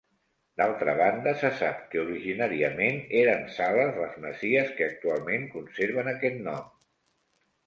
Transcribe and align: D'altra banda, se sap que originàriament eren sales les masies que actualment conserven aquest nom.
D'altra 0.59 0.93
banda, 1.01 1.33
se 1.41 1.51
sap 1.59 1.83
que 1.91 1.99
originàriament 2.03 2.97
eren 3.19 3.45
sales 3.59 4.01
les 4.05 4.17
masies 4.25 4.73
que 4.81 4.89
actualment 4.95 5.47
conserven 5.53 6.11
aquest 6.17 6.43
nom. 6.51 6.67